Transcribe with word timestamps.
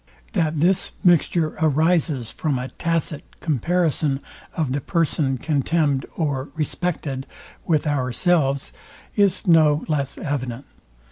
That 0.33 0.59
this 0.59 0.93
mixture 1.03 1.49
arises 1.61 2.31
from 2.31 2.57
a 2.57 2.69
tacit 2.69 3.23
comparison 3.39 4.19
of 4.55 4.71
the 4.71 4.81
person 4.81 5.37
contemned 5.37 6.07
or 6.17 6.49
respected 6.55 7.27
with 7.67 7.85
ourselves 7.85 8.73
is 9.15 9.45
no 9.45 9.85
less 9.87 10.17
evident. 10.17 10.65